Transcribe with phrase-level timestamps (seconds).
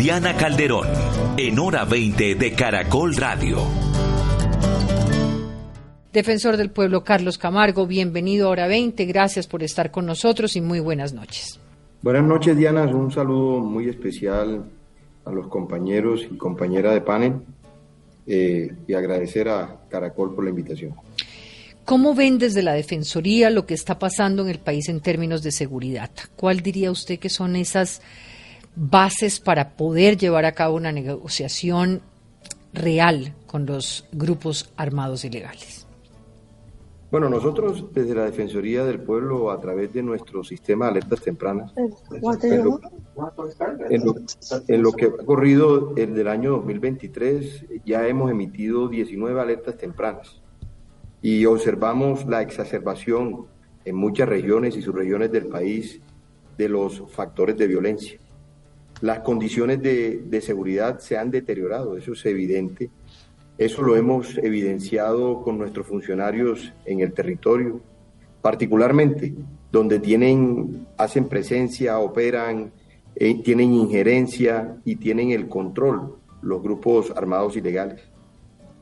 [0.00, 0.88] Diana Calderón,
[1.36, 3.58] en hora 20 de Caracol Radio.
[6.10, 9.04] Defensor del Pueblo Carlos Camargo, bienvenido a hora 20.
[9.04, 11.60] Gracias por estar con nosotros y muy buenas noches.
[12.00, 12.84] Buenas noches, Diana.
[12.84, 14.64] Un saludo muy especial
[15.26, 17.34] a los compañeros y compañeras de panel
[18.26, 20.94] eh, y agradecer a Caracol por la invitación.
[21.84, 25.52] ¿Cómo ven desde la Defensoría lo que está pasando en el país en términos de
[25.52, 26.10] seguridad?
[26.36, 28.00] ¿Cuál diría usted que son esas
[28.74, 32.02] bases para poder llevar a cabo una negociación
[32.72, 35.86] real con los grupos armados ilegales?
[37.10, 41.72] Bueno, nosotros desde la Defensoría del Pueblo, a través de nuestro sistema de alertas tempranas,
[41.76, 41.90] en
[42.20, 42.80] lo,
[43.90, 44.14] en lo,
[44.68, 50.40] en lo que ha ocurrido el del año 2023, ya hemos emitido 19 alertas tempranas
[51.20, 53.46] y observamos la exacerbación
[53.84, 56.00] en muchas regiones y subregiones del país
[56.56, 58.20] de los factores de violencia.
[59.00, 62.90] Las condiciones de, de seguridad se han deteriorado, eso es evidente.
[63.56, 67.80] Eso lo hemos evidenciado con nuestros funcionarios en el territorio,
[68.40, 69.34] particularmente
[69.70, 72.72] donde tienen, hacen presencia, operan,
[73.14, 78.00] eh, tienen injerencia y tienen el control los grupos armados ilegales.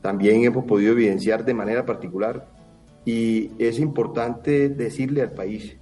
[0.00, 2.46] También hemos podido evidenciar de manera particular
[3.04, 5.76] y es importante decirle al país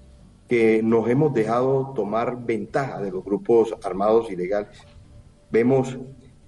[0.48, 4.78] que nos hemos dejado tomar ventaja de los grupos armados ilegales.
[5.50, 5.98] Vemos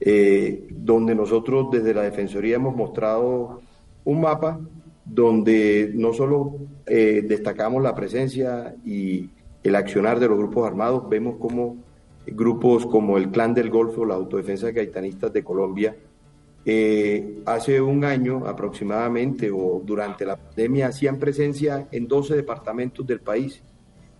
[0.00, 3.60] eh, donde nosotros desde la Defensoría hemos mostrado
[4.04, 4.60] un mapa
[5.04, 6.56] donde no solo
[6.86, 9.30] eh, destacamos la presencia y
[9.62, 11.76] el accionar de los grupos armados, vemos como
[12.26, 15.96] grupos como el Clan del Golfo, la Autodefensa Gaitanistas de Colombia,
[16.64, 23.20] eh, hace un año aproximadamente o durante la pandemia hacían presencia en 12 departamentos del
[23.20, 23.62] país.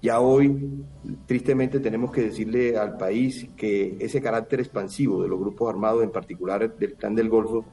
[0.01, 0.85] Ya hoy,
[1.27, 6.13] tristemente, tenemos que decirle al país que ese carácter expansivo de los grupos armados, en
[6.13, 7.65] particular del Clan del Golfo,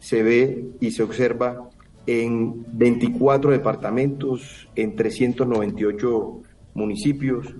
[0.00, 1.70] se ve y se observa
[2.06, 6.42] en 24 departamentos, en 398
[6.74, 7.54] municipios.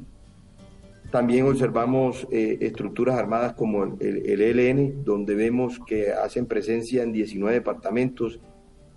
[1.13, 7.13] También observamos eh, estructuras armadas como el, el, ELN, donde vemos que hacen presencia en
[7.13, 8.41] 19 departamentos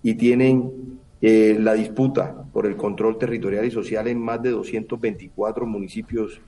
[0.02, 5.64] y tienen eh, la disputa por el control territorial y social en más de 224
[5.64, 6.40] municipios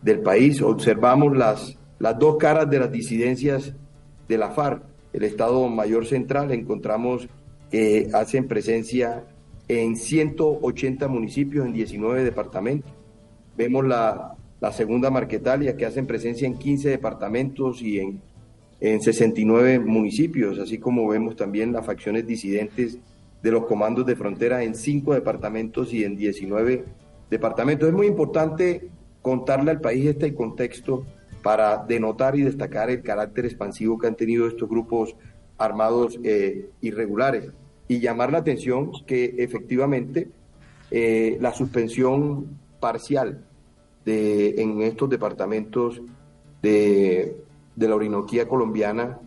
[0.00, 0.62] del país.
[0.62, 3.74] Observamos las, las dos caras de las disidencias
[4.28, 4.84] de la FARC.
[5.12, 7.28] El Estado Mayor Central encontramos
[7.68, 9.24] que hacen presencia
[9.66, 12.92] en 180 municipios, en 19 departamentos.
[13.56, 18.20] Vemos la, la segunda Marquetalia, que hacen presencia en 15 departamentos y en,
[18.78, 22.98] en 69 municipios, así como vemos también las facciones disidentes
[23.42, 26.84] de los comandos de frontera en 5 departamentos y en 19
[27.30, 27.88] departamentos.
[27.88, 28.88] Es muy importante
[29.20, 31.04] contarle al país este contexto
[31.42, 35.16] para denotar y destacar el carácter expansivo que han tenido estos grupos
[35.58, 37.50] armados eh, irregulares
[37.88, 40.28] y llamar la atención que efectivamente
[40.90, 43.44] eh, la suspensión parcial
[44.04, 46.00] de, en estos departamentos
[46.60, 47.36] de,
[47.76, 49.18] de la Orinoquía colombiana,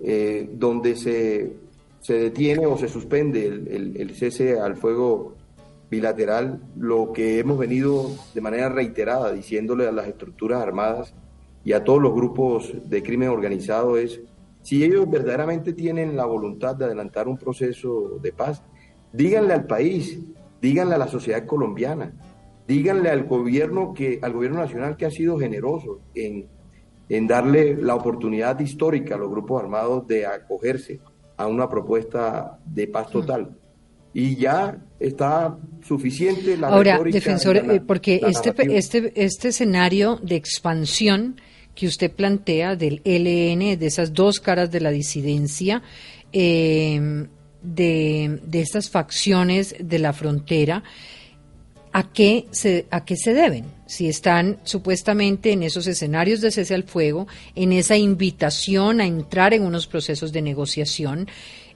[0.00, 1.52] eh, donde se,
[2.00, 5.36] se, detiene o se suspende el, el, cese al fuego
[5.90, 11.14] bilateral, lo que hemos venido de manera reiterada diciéndole a las estructuras armadas
[11.64, 14.20] y a todos los grupos de crimen organizado es,
[14.62, 18.62] si ellos verdaderamente tienen la voluntad de adelantar un proceso de paz,
[19.12, 20.18] díganle al país,
[20.60, 22.12] díganle a la sociedad colombiana,
[22.68, 26.46] díganle al gobierno que al gobierno nacional que ha sido generoso en,
[27.08, 31.00] en darle la oportunidad histórica a los grupos armados de acogerse
[31.40, 33.12] a una propuesta de paz mm.
[33.12, 33.50] total.
[34.12, 40.36] Y ya está suficiente la Ahora, defensor, la, eh, porque este, este, este escenario de
[40.36, 41.40] expansión
[41.74, 45.82] que usted plantea del LN, de esas dos caras de la disidencia,
[46.32, 47.26] eh,
[47.62, 50.82] de, de estas facciones de la frontera,
[51.92, 53.64] ¿a qué, se, ¿a qué se deben?
[53.90, 57.26] Si están supuestamente en esos escenarios de cese al fuego,
[57.56, 61.26] en esa invitación a entrar en unos procesos de negociación,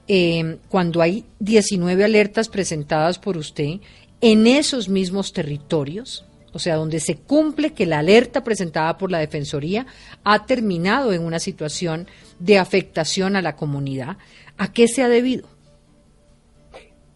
[0.07, 3.81] eh, cuando hay 19 alertas presentadas por usted
[4.21, 6.23] en esos mismos territorios,
[6.53, 9.85] o sea, donde se cumple que la alerta presentada por la Defensoría
[10.23, 12.07] ha terminado en una situación
[12.39, 14.15] de afectación a la comunidad.
[14.57, 15.49] ¿A qué se ha debido?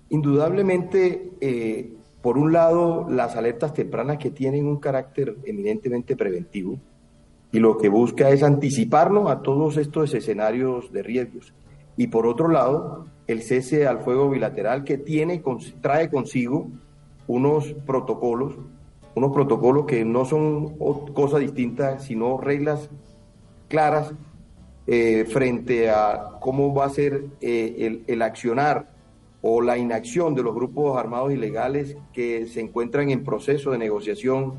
[0.10, 1.90] Indudablemente, eh,
[2.22, 6.78] por un lado, las alertas tempranas que tienen un carácter eminentemente preventivo
[7.52, 11.54] y lo que busca es anticiparnos a todos estos escenarios de riesgos.
[11.98, 15.42] Y por otro lado, el cese al fuego bilateral que tiene,
[15.82, 16.68] trae consigo
[17.28, 18.56] unos protocolos
[19.20, 20.78] unos protocolos que no son
[21.14, 22.90] cosas distintas, sino reglas
[23.68, 24.14] claras
[24.88, 28.88] eh, frente a cómo va a ser eh, el, accionar
[29.42, 34.56] o la inacción de los grupos armados ilegales que se encuentran en proceso de negociación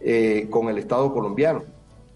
[0.00, 1.64] eh, con el Estado colombiano,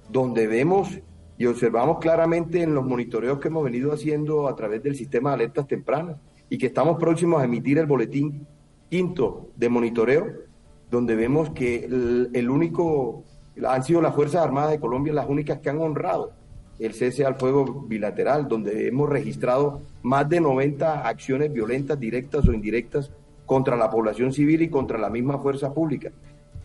[0.08, 1.00] donde vemos
[1.36, 5.34] y observamos claramente en los monitoreos que hemos venido haciendo a través del sistema de
[5.34, 6.16] alertas tempranas
[6.48, 8.46] y que estamos próximos a emitir el boletín
[8.88, 10.26] quinto de monitoreo,
[10.90, 13.24] donde vemos que el, único,
[13.66, 16.32] han sido las Fuerzas Armadas de Colombia las únicas que han honrado
[16.78, 22.52] el cese al fuego bilateral, donde hemos registrado más de 90 acciones violentas, directas o
[22.52, 23.10] indirectas,
[23.46, 26.10] contra la población civil y contra la misma fuerza pública.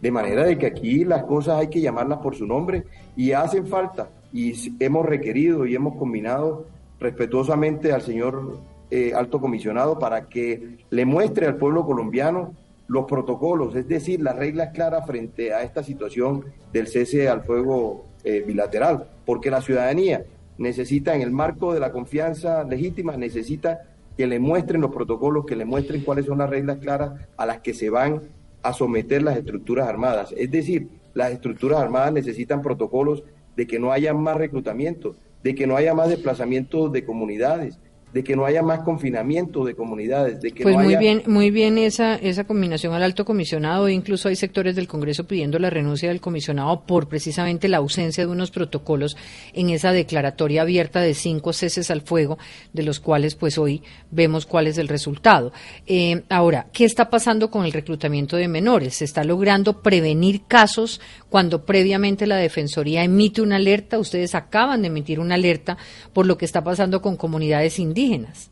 [0.01, 2.83] De manera de que aquí las cosas hay que llamarlas por su nombre
[3.15, 4.09] y hacen falta.
[4.31, 6.65] Y hemos requerido y hemos combinado
[6.99, 8.57] respetuosamente al señor
[8.89, 12.53] eh, alto comisionado para que le muestre al pueblo colombiano
[12.87, 18.05] los protocolos, es decir, las reglas claras frente a esta situación del cese al fuego
[18.23, 20.23] eh, bilateral, porque la ciudadanía
[20.57, 23.81] necesita, en el marco de la confianza legítima, necesita
[24.15, 27.59] que le muestren los protocolos, que le muestren cuáles son las reglas claras a las
[27.59, 28.21] que se van
[28.63, 30.33] a someter las estructuras armadas.
[30.37, 33.21] Es decir, las estructuras armadas necesitan protocolos
[33.57, 37.79] de que no haya más reclutamiento, de que no haya más desplazamiento de comunidades,
[38.13, 41.77] de que no haya más confinamiento de comunidades, de que pues muy bien, muy bien
[41.77, 43.89] esa esa combinación al alto comisionado.
[43.89, 48.31] Incluso hay sectores del Congreso pidiendo la renuncia del comisionado por precisamente la ausencia de
[48.31, 49.17] unos protocolos
[49.53, 52.37] en esa declaratoria abierta de cinco ceses al fuego,
[52.73, 55.51] de los cuales pues hoy vemos cuál es el resultado.
[55.85, 58.95] Eh, ahora, ¿qué está pasando con el reclutamiento de menores?
[58.95, 63.99] ¿Se está logrando prevenir casos cuando previamente la defensoría emite una alerta?
[63.99, 65.77] Ustedes acaban de emitir una alerta
[66.13, 68.51] por lo que está pasando con comunidades indígenas.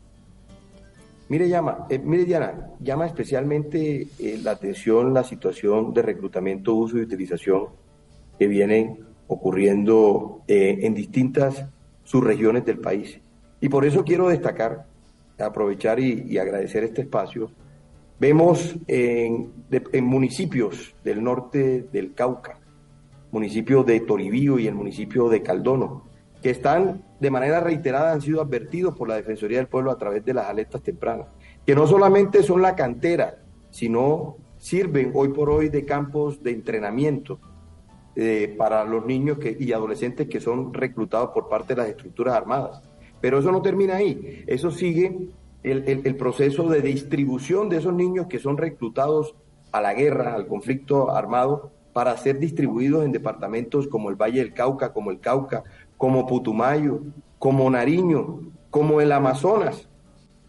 [1.28, 6.98] Mire, llama, eh, mire Diana, llama especialmente eh, la atención la situación de reclutamiento, uso
[6.98, 7.66] y utilización
[8.38, 11.66] que vienen ocurriendo eh, en distintas
[12.04, 13.18] subregiones del país.
[13.60, 14.86] Y por eso quiero destacar,
[15.38, 17.50] aprovechar y, agradecer este espacio.
[18.20, 19.50] Vemos en,
[20.02, 22.60] municipios del norte del Cauca,
[23.30, 26.04] municipio de Toribío y el municipio de Caldono,
[26.42, 30.24] que están de manera reiterada han sido advertidos por la Defensoría del Pueblo a través
[30.24, 31.28] de las alertas tempranas,
[31.64, 33.38] que no solamente son la cantera,
[33.70, 37.38] sino sirven hoy por hoy de campos de entrenamiento
[38.14, 42.34] eh, para los niños que, y adolescentes que son reclutados por parte de las estructuras
[42.34, 42.82] armadas.
[43.20, 45.28] Pero eso no termina ahí, eso sigue
[45.62, 49.34] el, el proceso de distribución de esos niños que son reclutados
[49.72, 54.52] a la guerra, al conflicto armado, para ser distribuidos en departamentos como el Valle del
[54.52, 55.64] Cauca, como el Cauca,
[55.96, 57.00] como Putumayo,
[57.38, 59.88] como Nariño, como el Amazonas,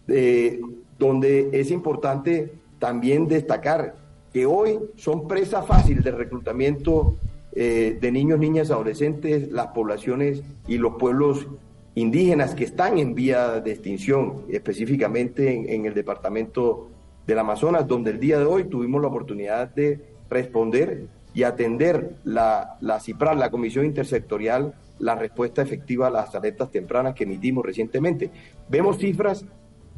[0.10, 0.60] eh,
[1.00, 3.96] donde es importante también destacar
[4.34, 7.16] que hoy son presa fácil de reclutamiento
[7.54, 11.48] eh, de niños, niñas, adolescentes, las poblaciones y los pueblos
[11.95, 16.90] indígenas que están en vía de extinción, específicamente en, el departamento
[17.26, 22.78] del Amazonas, donde el día de hoy tuvimos la oportunidad de responder y atender la,
[22.82, 28.32] la CIPRAL, la Comisión Intersectorial la respuesta efectiva a las alertas tempranas que emitimos recientemente.
[28.68, 29.46] Vemos cifras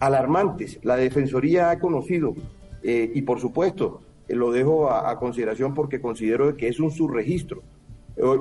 [0.01, 0.81] alarmantes.
[0.84, 2.36] La Defensoría ha conocido,
[2.84, 7.63] eh, y por supuesto, eh, lo dejo a, consideración porque considero que es un subregistro.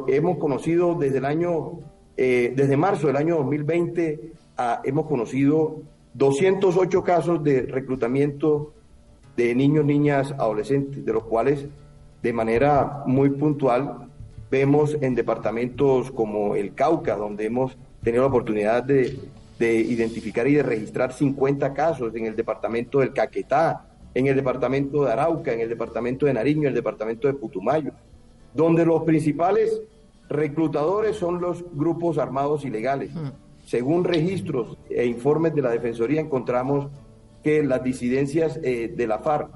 [0.09, 1.79] hemos conocido desde el año,
[2.17, 4.33] eh, desde marzo del año 2020,
[4.83, 5.83] hemos conocido
[6.15, 8.73] 208 casos de reclutamiento
[9.37, 11.69] de niños, niñas, adolescentes, de los cuales
[12.23, 14.09] de manera muy puntual
[14.51, 19.19] vemos en departamentos como el Cauca, donde hemos tenido la oportunidad de,
[19.61, 23.85] identificar y de registrar 50 casos, en el departamento del Caquetá,
[24.15, 27.93] en el departamento de Arauca, en el departamento de Nariño, en el departamento de Putumayo,
[28.55, 29.83] donde los principales
[30.29, 33.15] reclutadores son los grupos armados ilegales.
[33.15, 33.29] Mm.
[33.65, 36.89] Según registros e informes de la Defensoría encontramos
[37.43, 39.51] que las disidencias eh, de la FARC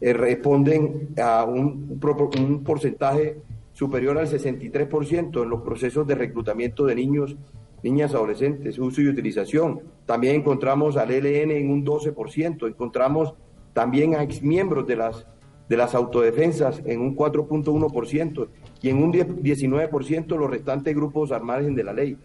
[0.00, 2.00] eh, responden a un,
[2.38, 3.36] un porcentaje
[3.72, 7.36] superior al 63% en los procesos de reclutamiento de niños,
[7.82, 9.80] niñas, adolescentes, uso y utilización.
[10.06, 13.34] También encontramos al ELN en un 12%, encontramos
[13.72, 15.26] también a exmiembros de las
[15.68, 18.48] de las autodefensas en un 4.1%
[18.80, 22.16] y en un 19% los restantes grupos al margen de la ley.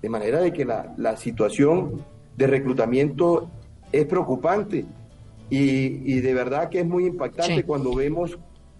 [0.00, 2.04] De manera de que la, la situación
[2.36, 3.50] de reclutamiento
[3.90, 4.86] es preocupante
[5.58, 8.38] y, de verdad que es muy impactante cuando vemos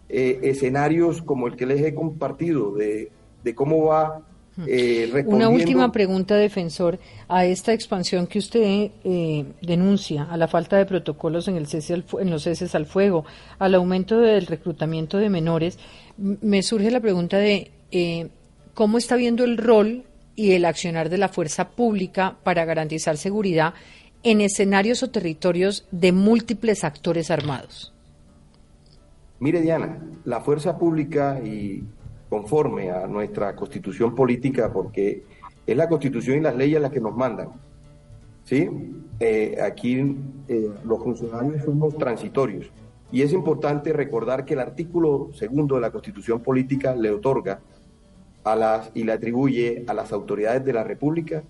[0.08, 3.10] eh, escenarios como el que les he compartido de,
[3.44, 4.22] de cómo va
[4.66, 6.98] eh, Una última pregunta, defensor,
[7.28, 12.02] a esta expansión que usted eh, denuncia, a la falta de protocolos en, el cese
[12.20, 13.24] en los ceses al fuego,
[13.58, 15.78] al aumento del reclutamiento de menores,
[16.18, 18.28] me surge la pregunta de eh,
[18.74, 20.04] cómo está viendo el rol
[20.36, 23.72] y el accionar de la fuerza pública para garantizar seguridad
[24.22, 27.92] en escenarios o territorios de múltiples actores armados.
[29.40, 31.82] Mire, Diana, la fuerza pública y
[32.28, 35.24] conforme a nuestra constitución política, porque
[35.66, 37.48] es la constitución y las leyes las que nos mandan.
[38.44, 38.68] ¿Sí?
[39.20, 40.16] Eh, aquí
[40.48, 42.70] eh, los funcionarios somos transitorios.
[43.10, 47.60] Y es importante recordar que el artículo segundo de la constitución política le otorga
[48.44, 51.42] a las y le atribuye a las autoridades de la República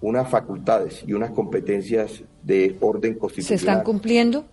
[0.00, 3.58] unas facultades y unas competencias de orden constitucional.
[3.58, 4.44] ¿Se están cumpliendo?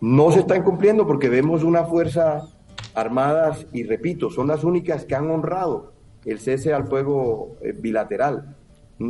[0.00, 2.48] No se están cumpliendo porque vemos una fuerza
[2.94, 5.92] armadas, y repito, son las únicas que han honrado
[6.24, 8.56] el cese al fuego eh, bilateral.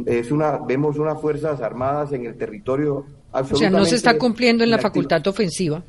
[0.07, 3.55] Es una, vemos unas fuerzas armadas en el territorio absolutamente.
[3.55, 5.83] O sea, no se está cumpliendo en la facultad ofensiva.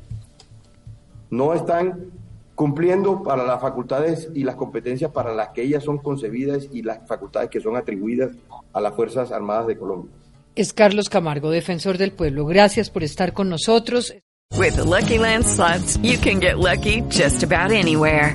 [1.30, 2.10] No están
[2.56, 7.06] cumpliendo para las facultades y las competencias para las que ellas son concebidas y las
[7.06, 8.32] facultades que son atribuidas
[8.72, 10.10] a las Fuerzas Armadas de Colombia.
[10.56, 12.46] Es Carlos Camargo, defensor del pueblo.
[12.46, 14.14] Gracias por estar con nosotros.
[14.58, 18.34] With the Lucky Land slots, you can get lucky just about anywhere.